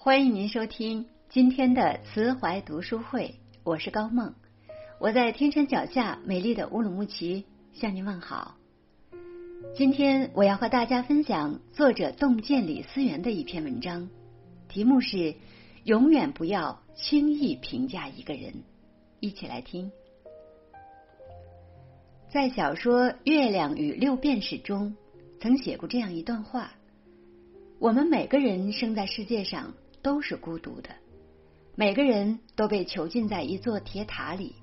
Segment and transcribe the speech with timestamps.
[0.00, 4.32] 欢迎您收听今天的慈怀读书会，我是高梦，
[5.00, 8.56] 我在天山脚下美丽的乌鲁木齐向您问好。
[9.74, 14.08] 今天我要和大家分享作者洞见李思源的一篇文章，
[14.68, 15.34] 题目是
[15.82, 18.54] “永远不要轻易评价一个人”。
[19.18, 19.90] 一起来听。
[22.30, 24.96] 在小说《月亮与六便士》中，
[25.40, 26.72] 曾写过这样一段话：
[27.80, 30.90] 我们每个人生在世界上都是孤独的，
[31.74, 34.54] 每个人都被囚禁在一座铁塔里，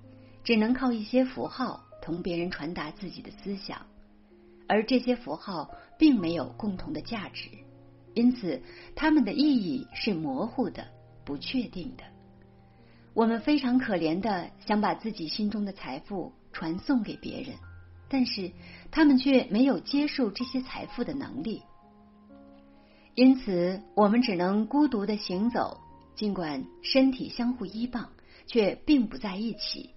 [0.43, 3.85] 只能靠一些符号同别人传达自己的思想。
[4.67, 7.49] 而这些符号并没有共同的价值，
[8.13, 8.61] 因此
[8.95, 10.87] 它们的意义是模糊的、
[11.23, 12.03] 不确定的。
[13.13, 17.55] 我们非常可怜的想把自己心中的财富传送给别人，
[18.09, 18.51] 但是
[18.91, 21.61] 他们却没有接受这些财富的能力，
[23.15, 25.79] 因此我们只能孤独的行走，
[26.15, 28.09] 尽管身体相互依傍，
[28.45, 29.89] 却并不在一起，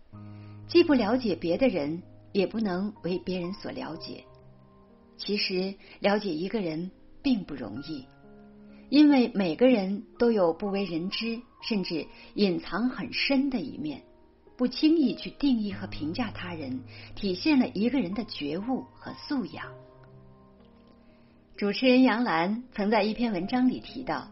[0.69, 2.01] 既不了解别的人，
[2.33, 4.23] 也不能为别人所了解。
[5.17, 8.07] 其实，了解一个人并不容易，
[8.89, 14.01] 因为每个人都有不为人知，甚至隐藏很深的一面。
[14.57, 16.81] 不轻易去定义和评价他人，
[17.17, 19.67] 体现了一个人的觉悟和素养。
[21.59, 24.29] 主持人杨澜曾在一篇文章里提到，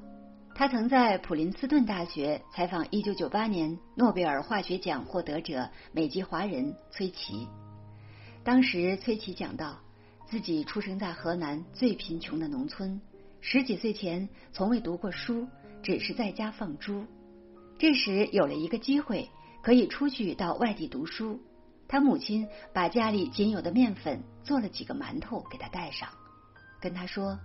[0.55, 7.49] 他曾在普林斯顿大学采访一九九八年诺贝尔化学奖获得者美籍华人崔琦。
[8.45, 9.77] 当时崔琦讲到。
[10.29, 13.01] 自己出生在河南最贫穷的农村，
[13.41, 15.47] 十几岁前从未读过书，
[15.85, 17.05] 只是在家放猪。
[17.79, 19.31] 这时有了一个机会，
[19.63, 21.41] 可以出去到外地读书。
[21.87, 26.09] 他母亲把家里仅有的面粉做了几个馒头给他带上，
[26.87, 27.37] 跟他说：“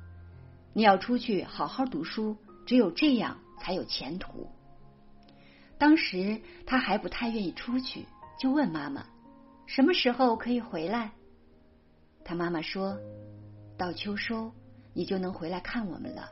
[0.72, 4.48] 你要出去好好读书，只有这样才有前途。”
[5.80, 8.06] 当时他还不太愿意出去，
[8.40, 9.04] 就问妈妈
[9.66, 11.14] ：“什么时候可以回来？”
[12.24, 13.00] 他妈妈说
[13.80, 14.52] ：“到秋收，
[14.94, 16.30] 你就能回来看我们了。”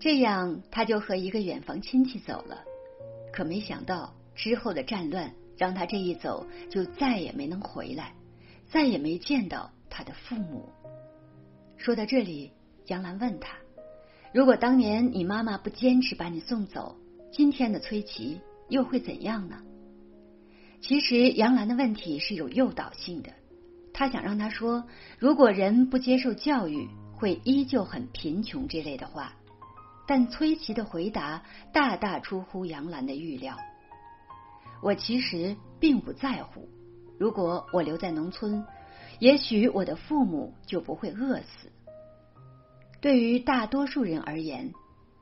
[0.00, 2.64] 这样，他就和一个远房亲戚走了。
[3.34, 8.14] 可没想到，之后的战乱让他这一走就再也没能回来，
[8.66, 10.70] 再也没见到他的父母。
[11.84, 12.50] 说到这里，
[12.86, 13.58] 杨澜问他
[14.32, 16.96] ：“如果当年你妈妈不坚持把你送走，
[17.30, 18.40] 今天的崔琦
[18.70, 19.60] 又会怎样呢？”
[20.80, 23.30] 其实，杨澜的问题是有诱导性的。
[23.92, 24.86] 他想让他说
[25.20, 29.34] ：“如果人不接受教育，会依旧很贫穷。”这类的话，
[30.08, 33.58] 但崔琦的回答大大出乎杨澜的预料。
[34.82, 36.66] 我其实并不在乎，
[37.18, 38.64] 如果我留在农村，
[39.18, 41.70] 也许我的父母就不会饿死。
[43.04, 44.72] 对于大多数人而言，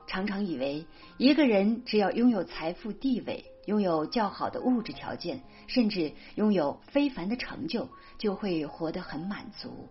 [0.07, 0.87] 常常以为
[1.19, 3.45] 一个人只要拥有财富、地位。
[3.67, 7.89] 拥有较好的物质条件，甚至拥有非凡的成就，
[8.19, 9.89] 就会活得很满足。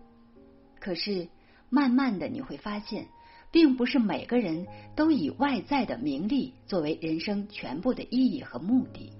[0.80, 1.28] 可是，
[1.68, 3.08] 慢慢的你会发现，
[3.50, 4.66] 并不是每个人
[4.96, 9.12] 都以外在的名利作为人生全部的意义和目的。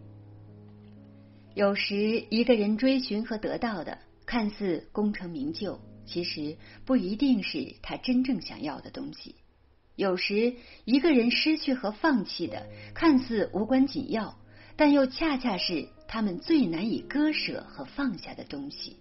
[1.54, 9.34] 有时，一个人追寻和得到的看似功成名就，其实不一定是他真正想要的东西。
[9.96, 10.54] 有时，
[10.84, 14.36] 一个人失去和放弃的看似无关紧要。
[14.74, 18.96] 但又恰恰是他们最难以割舍和放下的东西。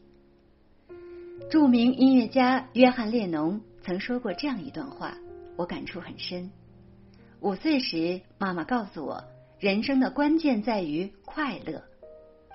[1.50, 5.18] 著名音乐家约翰列侬曾说过这样一段话，
[5.56, 6.52] 我感触很深。
[7.40, 9.24] 五岁时，妈妈告诉我，
[9.60, 11.82] 人生的关键在于快乐。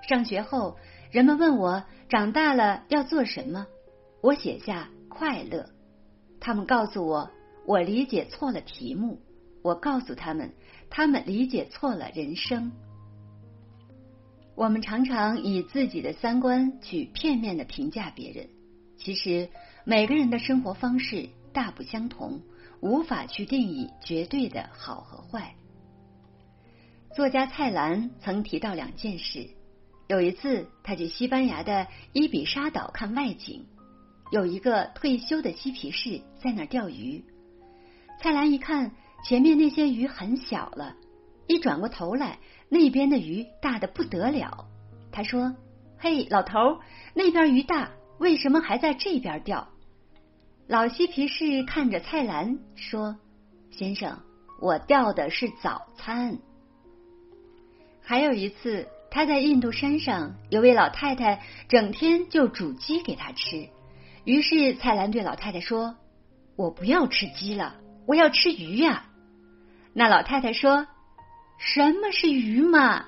[0.07, 0.77] 上学后，
[1.11, 3.65] 人们问我长大了要做什么，
[4.21, 5.69] 我写下快乐。
[6.39, 7.29] 他们告诉我，
[7.65, 9.19] 我理解错了题目。
[9.63, 10.53] 我告诉他们，
[10.89, 12.71] 他们理解错了人生。
[14.55, 18.47] 我们常常以自己的三观去片面的评价别人，
[18.97, 19.49] 其实
[19.83, 22.41] 每个人的生活方式大不相同，
[22.79, 25.53] 无法去定义绝对的好和坏。
[27.15, 29.49] 作家蔡澜曾提到两件事：
[30.07, 33.65] 有一次，他去西班牙的伊比沙岛看外景，
[34.31, 37.23] 有一个退休的嬉皮士在那儿钓鱼。
[38.19, 38.91] 蔡澜一看，
[39.23, 40.95] 前面那些鱼很小了。
[41.47, 44.65] 一转过头来，那边的鱼大的不得了。
[45.11, 45.55] 他说
[45.97, 46.79] ：“嘿，老头，
[47.13, 49.69] 那边鱼大，为什么还在这边钓？”
[50.67, 53.15] 老嬉皮士看着蔡澜说
[53.71, 54.19] ：“先生，
[54.59, 56.37] 我钓的是早餐。”
[58.03, 63.69] 还有一次，他在印度山上，有位老太太整天就煮鸡给他吃。
[64.27, 65.95] 于是蔡澜对老太太说
[66.57, 69.05] ：“我不要吃鸡了，我要吃鱼呀。”
[69.95, 70.85] 那老太太说
[71.57, 73.05] ：“什么是鱼嘛？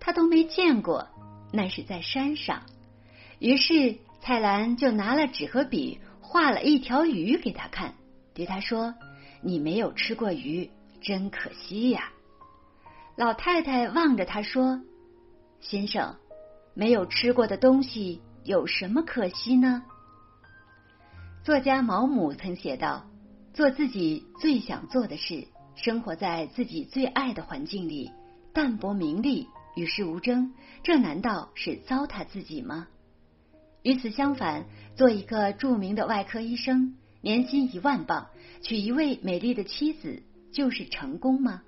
[0.00, 1.06] 他都没见过，
[1.52, 2.62] 那是在山上。”
[3.40, 7.92] 于是蔡澜就拿了纸和笔，画了一条鱼给他看，
[8.32, 8.94] 对他说
[9.44, 10.70] ：“你没有吃过鱼，
[11.02, 12.10] 真可惜呀。”
[13.16, 14.80] 老太太望着他说
[15.60, 16.16] ：“先生，
[16.72, 19.82] 没有吃过的东西有什么可惜呢？”
[21.42, 23.06] 作家毛姆曾写道
[23.54, 28.10] ：“做自己最想做的事，生活在自己最爱的环境里，
[28.52, 30.52] 淡泊名利，与世无争，
[30.82, 32.88] 这难道是糟蹋自己吗？”
[33.82, 34.66] 与此相反，
[34.96, 38.26] 做一个著名的外科医生，年薪一万镑，
[38.60, 40.22] 娶一位美丽的妻子，
[40.52, 41.62] 就是成功吗？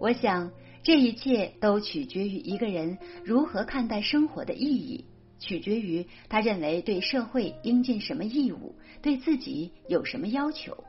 [0.00, 0.52] 我想，
[0.84, 5.06] 这一切都取决于一个人如何看待生活的意义，
[5.40, 10.84] 取决于他认为对社会应尽什么义务，对自己有什么要求。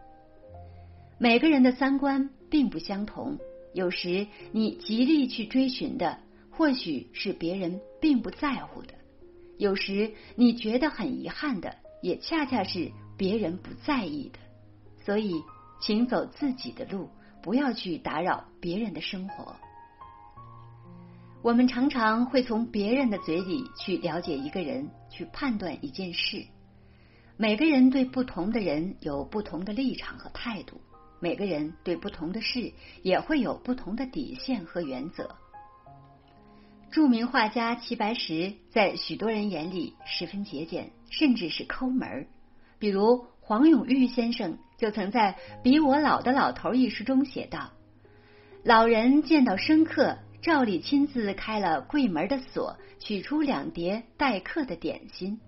[1.18, 3.40] 每个人的三观并不相同，
[3.74, 6.20] 有时你极力去追寻的，
[6.50, 8.94] 或许是别人并不在乎的。
[9.58, 14.40] 有时你觉得很遗憾的，也恰恰是别人不在意的。
[15.04, 15.42] 所以，
[15.82, 17.10] 请走自己的路，
[17.42, 19.56] 不要去打扰别人的生活。
[21.44, 26.46] 我们常常会从别人的嘴里去了解一个人，去判断一件事。
[27.36, 30.80] 每个人对不同的人有不同的立场和态度，
[31.20, 32.72] 每个人对不同的事
[33.02, 35.36] 也会有不同的底线和原则。
[36.92, 42.28] 著名画家齐白石在许多人眼里十分节俭，甚至是抠门儿
[42.78, 45.34] 比如黄永玉先生就曾在
[45.64, 47.72] 《比我老的老头》一书中写道
[48.64, 55.40] ：“老人见到生客，照例亲自开了柜门的锁，取出两碟待客的点心，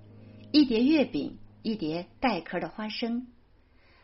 [0.51, 3.25] 一碟月饼，一碟带壳的花生。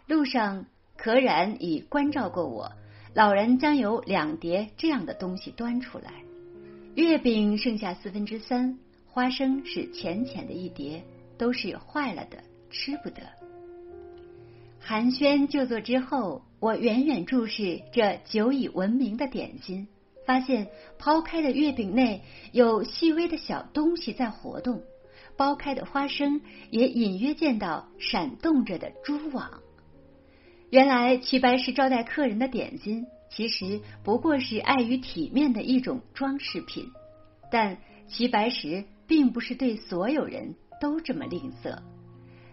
[0.07, 0.65] 路上
[0.97, 2.71] 可然已关照过我，
[3.13, 6.11] 老人将有两碟这样的东西端出来。”
[6.95, 11.03] 月饼剩下四分之三，花生是浅浅的一碟，
[11.37, 13.21] 都是坏了的，吃不得。
[14.79, 19.87] 寒暄就坐之后，我远远注视这久已闻名的点心，
[20.29, 20.67] 发现
[20.99, 22.21] 抛开的月饼内
[22.51, 24.83] 有细微的小东西在活动，
[25.35, 29.59] 剥开的花生也隐约见到闪动着的蛛网。
[30.69, 33.07] 原来齐白石招待客人的点心。
[33.31, 36.85] 其实不过是碍于体面的一种装饰品，
[37.51, 41.75] 但齐白石并不是对所有人都这么吝啬。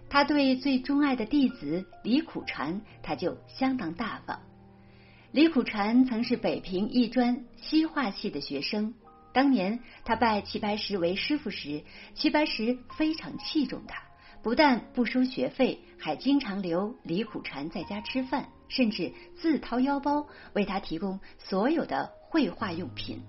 [0.09, 4.41] 他对最钟爱的弟子李苦禅，他就相当大方。
[5.37, 8.95] 李苦禅曾是北平艺专西画系的学生，
[9.35, 11.83] 当年他拜齐白石为师傅时，
[12.15, 14.03] 齐白石非常器重他。
[14.43, 23.21] 不但不收学费，还经常留李苦禅在家吃饭，甚至自掏腰包为他提供所有的绘画用品。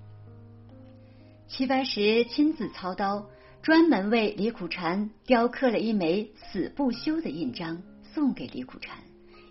[1.50, 3.28] 齐白石亲自操刀，
[3.62, 8.98] 专门为李苦禅雕刻了一枚“死不休”的印章，送给李苦禅，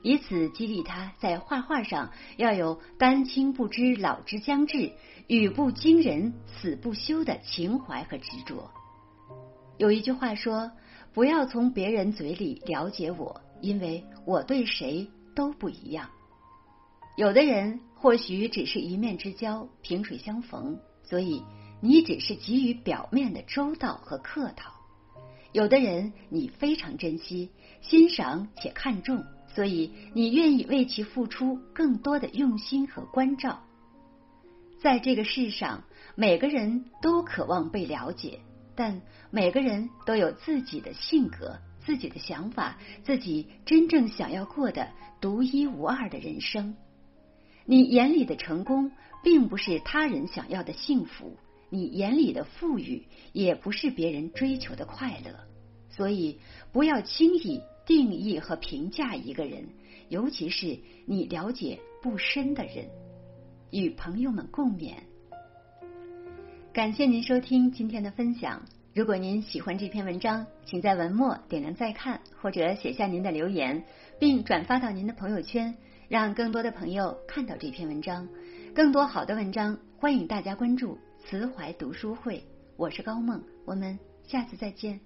[0.06, 4.92] 以此激励他在画画上要有“丹青不知老之将至，
[5.26, 8.70] 语不惊人死不休”的情怀和执着。
[9.78, 10.70] 有一句话说。
[11.12, 16.10] 不要从别人嘴里了解我，因为我对谁都不一样。
[17.16, 21.42] 有的人或许只是一面之交，萍水相逢，所以
[21.80, 24.70] 你只是给予表面的周到和客套；
[25.52, 29.24] 有的人你非常珍惜、欣赏且看重，
[29.56, 33.62] 所以你愿意为其付出更多的用心和关照。
[34.78, 35.84] 在这个世上，
[36.14, 38.40] 每个人都渴望被了解。
[38.74, 44.90] 但每个人都有自己的性格、自己的想法、自己真正想要过的
[45.22, 46.76] 独一无二的人生。
[47.64, 48.92] 你眼里的成功，
[49.24, 51.38] 并不是他人想要的幸福；
[51.70, 55.30] 你眼里的富裕，也不是别人追求的快乐。
[55.88, 56.40] 所以，
[56.72, 59.64] 不要轻易定义和评价一个人，
[60.08, 62.84] 尤其是你了解不深的人。
[63.70, 64.94] 与朋友们共勉。
[66.72, 68.62] 感谢您收听今天的分享。
[68.94, 73.84] 如果您喜欢这篇文章，请在文末点亮再看，或者写下您的留言，
[74.18, 75.74] 并转发到您的朋友圈，
[76.08, 78.28] 让更多的朋友看到这篇文章。
[78.74, 82.42] 更多好的文章，欢迎大家关注慈怀读书会。
[82.76, 85.00] 我是高梦，我们下次再见。